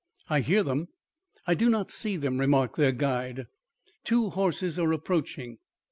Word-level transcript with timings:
"I 0.31 0.39
hear 0.39 0.63
them; 0.63 0.87
I 1.45 1.53
do 1.53 1.69
not 1.69 1.91
see 1.91 2.17
them," 2.17 2.39
remarked 2.39 2.75
their 2.75 2.91
guide. 2.91 3.45
"Two 4.03 4.31
horses 4.31 4.79
are 4.79 4.91
approaching." 4.91 5.59